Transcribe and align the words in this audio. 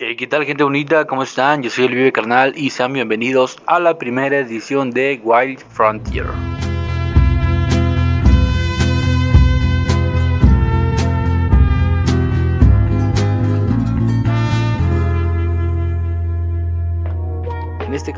Eh, 0.00 0.14
¿Qué 0.14 0.28
tal 0.28 0.44
gente 0.44 0.62
bonita? 0.62 1.06
¿Cómo 1.06 1.24
están? 1.24 1.60
Yo 1.60 1.70
soy 1.70 1.86
el 1.86 1.94
Vive 1.96 2.12
Carnal 2.12 2.52
y 2.56 2.70
sean 2.70 2.92
bienvenidos 2.92 3.56
a 3.66 3.80
la 3.80 3.98
primera 3.98 4.38
edición 4.38 4.92
de 4.92 5.20
Wild 5.24 5.58
Frontier. 5.58 6.26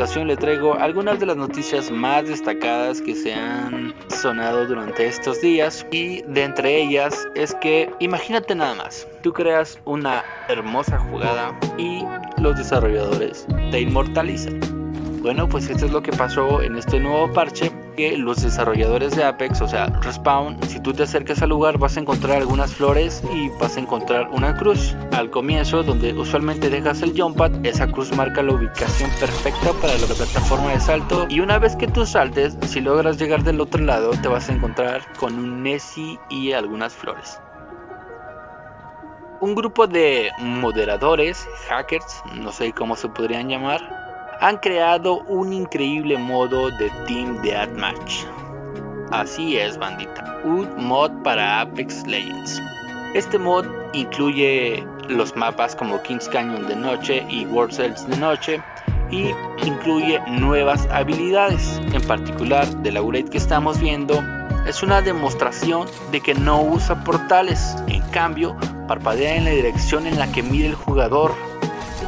Ocasión 0.00 0.28
le 0.28 0.36
traigo 0.38 0.72
algunas 0.78 1.20
de 1.20 1.26
las 1.26 1.36
noticias 1.36 1.90
más 1.90 2.26
destacadas 2.26 3.02
que 3.02 3.14
se 3.14 3.34
han 3.34 3.94
sonado 4.08 4.66
durante 4.66 5.06
estos 5.06 5.42
días 5.42 5.86
y 5.90 6.22
de 6.22 6.44
entre 6.44 6.80
ellas 6.80 7.28
es 7.34 7.54
que 7.56 7.92
imagínate 7.98 8.54
nada 8.54 8.74
más, 8.76 9.06
tú 9.22 9.34
creas 9.34 9.78
una 9.84 10.24
hermosa 10.48 10.98
jugada 10.98 11.54
y 11.76 12.02
los 12.40 12.56
desarrolladores 12.56 13.46
te 13.70 13.80
inmortalizan. 13.80 14.79
Bueno, 15.20 15.46
pues 15.50 15.68
esto 15.68 15.84
es 15.84 15.92
lo 15.92 16.02
que 16.02 16.12
pasó 16.12 16.62
en 16.62 16.76
este 16.76 16.98
nuevo 16.98 17.30
parche 17.30 17.70
que 17.94 18.16
los 18.16 18.42
desarrolladores 18.42 19.14
de 19.14 19.22
Apex, 19.22 19.60
o 19.60 19.68
sea, 19.68 19.86
Respawn, 20.00 20.56
si 20.66 20.80
tú 20.80 20.94
te 20.94 21.02
acercas 21.02 21.42
al 21.42 21.50
lugar 21.50 21.76
vas 21.76 21.98
a 21.98 22.00
encontrar 22.00 22.38
algunas 22.38 22.72
flores 22.72 23.22
y 23.30 23.50
vas 23.60 23.76
a 23.76 23.80
encontrar 23.80 24.30
una 24.30 24.56
cruz. 24.56 24.96
Al 25.12 25.28
comienzo, 25.28 25.82
donde 25.82 26.14
usualmente 26.14 26.70
dejas 26.70 27.02
el 27.02 27.12
jump 27.14 27.36
pad, 27.36 27.52
esa 27.66 27.86
cruz 27.86 28.16
marca 28.16 28.42
la 28.42 28.54
ubicación 28.54 29.10
perfecta 29.20 29.74
para 29.74 29.92
la 29.98 30.06
plataforma 30.06 30.72
de 30.72 30.80
salto 30.80 31.26
y 31.28 31.40
una 31.40 31.58
vez 31.58 31.76
que 31.76 31.86
tú 31.86 32.06
saltes, 32.06 32.56
si 32.66 32.80
logras 32.80 33.18
llegar 33.18 33.44
del 33.44 33.60
otro 33.60 33.84
lado, 33.84 34.12
te 34.22 34.28
vas 34.28 34.48
a 34.48 34.54
encontrar 34.54 35.02
con 35.18 35.38
un 35.38 35.62
Nessie 35.62 36.18
y 36.30 36.52
algunas 36.52 36.94
flores. 36.94 37.38
Un 39.42 39.54
grupo 39.54 39.86
de 39.86 40.30
moderadores, 40.38 41.46
hackers, 41.68 42.22
no 42.34 42.52
sé 42.52 42.72
cómo 42.72 42.96
se 42.96 43.08
podrían 43.08 43.48
llamar, 43.48 43.99
han 44.40 44.56
creado 44.56 45.20
un 45.24 45.52
increíble 45.52 46.16
modo 46.16 46.70
de 46.70 46.90
Team 47.06 47.40
Deathmatch. 47.42 48.24
Así 49.10 49.58
es, 49.58 49.76
bandita. 49.78 50.40
Un 50.44 50.68
mod 50.76 51.10
para 51.22 51.60
Apex 51.60 52.06
Legends. 52.06 52.60
Este 53.14 53.38
mod 53.38 53.66
incluye 53.92 54.86
los 55.08 55.36
mapas 55.36 55.76
como 55.76 56.00
Kings 56.02 56.28
Canyon 56.28 56.66
de 56.68 56.76
noche 56.76 57.26
y 57.28 57.44
World 57.46 57.72
Cells 57.72 58.06
de 58.08 58.16
noche 58.16 58.62
y 59.10 59.30
incluye 59.66 60.20
nuevas 60.28 60.86
habilidades. 60.90 61.80
En 61.92 62.02
particular, 62.02 62.66
de 62.78 62.92
la 62.92 63.02
que 63.30 63.36
estamos 63.36 63.78
viendo 63.78 64.22
es 64.66 64.82
una 64.82 65.02
demostración 65.02 65.86
de 66.12 66.20
que 66.20 66.34
no 66.34 66.62
usa 66.62 67.04
portales. 67.04 67.76
En 67.88 68.02
cambio, 68.10 68.56
parpadea 68.88 69.36
en 69.36 69.44
la 69.44 69.50
dirección 69.50 70.06
en 70.06 70.18
la 70.18 70.32
que 70.32 70.42
mide 70.42 70.68
el 70.68 70.74
jugador 70.74 71.34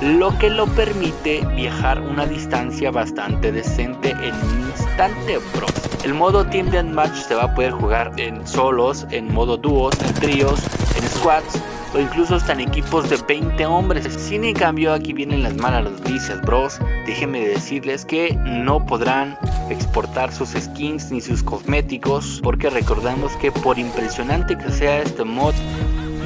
lo 0.02 0.36
que 0.38 0.50
lo 0.50 0.66
permite 0.66 1.46
viajar 1.54 2.00
una 2.00 2.26
distancia 2.26 2.90
bastante 2.90 3.52
decente 3.52 4.10
en 4.10 4.34
un 4.34 4.60
instante 4.68 5.38
bro. 5.54 5.66
El 6.02 6.14
modo 6.14 6.44
Team 6.44 6.70
Deathmatch 6.70 7.14
se 7.14 7.36
va 7.36 7.44
a 7.44 7.54
poder 7.54 7.70
jugar 7.70 8.12
en 8.16 8.44
solos, 8.44 9.06
en 9.10 9.32
modo 9.32 9.56
dúos, 9.56 9.94
en 10.04 10.14
tríos, 10.14 10.60
en 10.96 11.08
squads 11.08 11.62
o 11.94 12.00
incluso 12.00 12.34
hasta 12.34 12.52
en 12.52 12.60
equipos 12.60 13.08
de 13.08 13.16
20 13.16 13.64
hombres. 13.66 14.12
Sin 14.12 14.44
en 14.44 14.54
cambio 14.54 14.92
aquí 14.92 15.12
vienen 15.12 15.44
las 15.44 15.54
malas 15.54 15.84
noticias 15.84 16.40
bros. 16.42 16.80
Déjenme 17.06 17.46
decirles 17.46 18.04
que 18.04 18.34
no 18.34 18.84
podrán 18.84 19.38
exportar 19.70 20.32
sus 20.32 20.50
skins 20.50 21.12
ni 21.12 21.20
sus 21.20 21.44
cosméticos 21.44 22.40
porque 22.42 22.70
recordamos 22.70 23.30
que 23.36 23.52
por 23.52 23.78
impresionante 23.78 24.58
que 24.58 24.70
sea 24.72 25.00
este 25.00 25.22
mod 25.22 25.54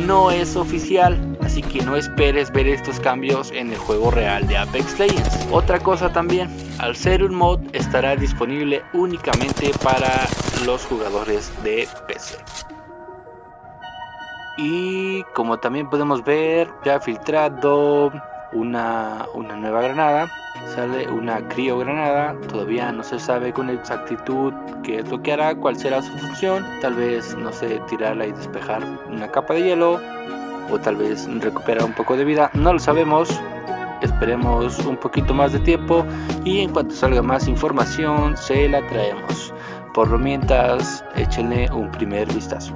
no 0.06 0.30
es 0.30 0.56
oficial, 0.56 1.35
así 1.46 1.62
que 1.62 1.80
no 1.82 1.96
esperes 1.96 2.52
ver 2.52 2.66
estos 2.66 2.98
cambios 2.98 3.52
en 3.52 3.70
el 3.70 3.78
juego 3.78 4.10
real 4.10 4.46
de 4.48 4.58
Apex 4.58 4.98
Legends. 4.98 5.46
Otra 5.52 5.78
cosa 5.78 6.12
también, 6.12 6.48
al 6.78 6.96
ser 6.96 7.22
un 7.22 7.34
mod 7.36 7.60
estará 7.72 8.16
disponible 8.16 8.82
únicamente 8.92 9.70
para 9.82 10.26
los 10.64 10.84
jugadores 10.86 11.52
de 11.62 11.88
PC. 12.08 12.36
Y 14.58 15.22
como 15.34 15.58
también 15.58 15.88
podemos 15.88 16.24
ver, 16.24 16.68
ya 16.84 16.98
filtrado 16.98 18.12
una, 18.52 19.26
una 19.34 19.54
nueva 19.56 19.82
granada 19.82 20.28
sale 20.74 21.08
una 21.08 21.46
crio 21.48 21.78
granada 21.78 22.34
todavía 22.48 22.90
no 22.90 23.02
se 23.02 23.18
sabe 23.18 23.52
con 23.52 23.68
exactitud 23.68 24.52
qué 24.82 24.98
es 24.98 25.04
que 25.22 25.32
hará 25.32 25.54
cuál 25.54 25.76
será 25.76 26.00
su 26.00 26.12
función 26.18 26.64
tal 26.80 26.94
vez 26.94 27.36
no 27.36 27.52
sé 27.52 27.80
tirarla 27.88 28.26
y 28.26 28.32
despejar 28.32 28.82
una 29.08 29.30
capa 29.30 29.54
de 29.54 29.62
hielo 29.62 30.00
o 30.70 30.78
tal 30.78 30.96
vez 30.96 31.28
recuperar 31.40 31.84
un 31.84 31.92
poco 31.92 32.16
de 32.16 32.24
vida 32.24 32.50
no 32.54 32.72
lo 32.72 32.78
sabemos. 32.78 33.28
Esperemos 34.02 34.78
un 34.80 34.96
poquito 34.96 35.32
más 35.32 35.52
de 35.52 35.60
tiempo 35.60 36.04
y 36.44 36.60
en 36.60 36.70
cuanto 36.70 36.94
salga 36.94 37.22
más 37.22 37.48
información 37.48 38.36
se 38.36 38.68
la 38.68 38.86
traemos. 38.88 39.54
Por 39.94 40.18
mientras 40.18 41.04
échenle 41.14 41.70
un 41.70 41.90
primer 41.90 42.32
vistazo. 42.32 42.74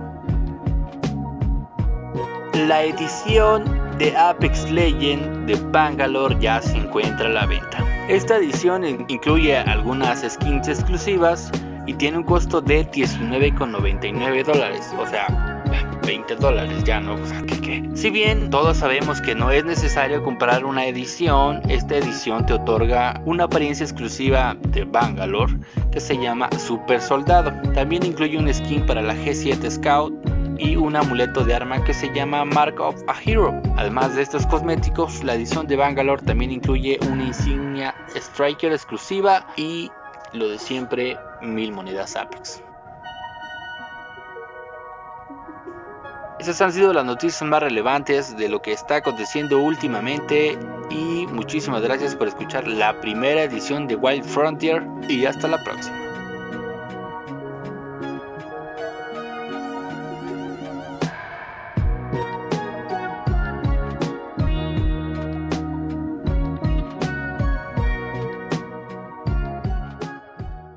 La 2.55 2.83
edición 2.83 3.65
de 3.99 4.17
Apex 4.17 4.71
Legend 4.71 5.47
de 5.47 5.55
Bangalore 5.71 6.37
ya 6.41 6.63
se 6.63 6.79
encuentra 6.79 7.27
a 7.27 7.31
la 7.31 7.47
venta. 7.47 7.85
Esta 8.09 8.39
edición 8.39 8.85
incluye 9.09 9.57
algunas 9.57 10.23
skins 10.29 10.69
exclusivas 10.69 11.53
y 11.87 11.95
tiene 11.95 12.19
un 12.19 12.25
costo 12.25 12.61
de 12.61 12.91
19,99 12.91 14.45
dólares, 14.45 14.93
o 14.99 15.07
sea, 15.07 15.50
20 16.07 16.37
dólares 16.37 16.85
ya, 16.85 17.01
¿no? 17.01 17.15
O 17.15 17.27
sea, 17.27 17.43
Si 17.95 18.11
bien 18.11 18.51
todos 18.51 18.79
sabemos 18.79 19.21
que 19.21 19.35
no 19.35 19.51
es 19.51 19.65
necesario 19.65 20.23
comprar 20.23 20.65
una 20.65 20.87
edición, 20.87 21.63
esta 21.69 21.97
edición 21.97 22.47
te 22.47 22.55
otorga 22.55 23.21
una 23.27 23.45
apariencia 23.45 23.85
exclusiva 23.85 24.57
de 24.69 24.85
Bangalore 24.85 25.55
que 25.93 26.01
se 26.01 26.17
llama 26.17 26.49
Super 26.59 27.01
Soldado. 27.01 27.53
También 27.75 28.05
incluye 28.05 28.39
un 28.39 28.53
skin 28.53 28.87
para 28.87 29.03
la 29.03 29.15
G7 29.15 29.71
Scout 29.71 30.13
y 30.59 30.77
un 30.77 30.95
amuleto 30.95 31.45
de 31.45 31.55
arma 31.55 31.83
que 31.85 31.95
se 31.95 32.13
llama 32.13 32.45
Mark 32.45 32.81
of 32.81 32.97
a 33.09 33.15
Hero. 33.25 33.61
Además 33.77 34.15
de 34.15 34.23
estos 34.23 34.47
cosméticos, 34.47 35.25
la 35.25 35.35
edición 35.35 35.67
de 35.67 35.77
Bangalore 35.77 36.23
también 36.23 36.51
incluye 36.51 36.99
una 37.11 37.25
insignia 37.25 37.95
Striker 38.15 38.73
exclusiva 38.73 39.47
y 39.57 39.91
lo 40.33 40.49
de 40.49 40.59
siempre, 40.59 41.17
mil 41.43 41.73
monedas 41.73 42.15
Apex. 42.17 42.63
Esas 46.41 46.59
han 46.63 46.73
sido 46.73 46.95
las 46.95 47.05
noticias 47.05 47.43
más 47.43 47.63
relevantes 47.63 48.35
de 48.35 48.49
lo 48.49 48.63
que 48.63 48.73
está 48.73 48.97
aconteciendo 48.97 49.59
últimamente 49.59 50.59
y 50.89 51.27
muchísimas 51.27 51.83
gracias 51.83 52.17
por 52.17 52.29
escuchar 52.29 52.67
la 52.67 52.99
primera 52.99 53.43
edición 53.43 53.87
de 53.87 53.97
Wild 53.97 54.25
Frontier 54.25 54.83
y 55.07 55.27
hasta 55.27 55.49
la 55.49 55.63
próxima. 55.63 56.10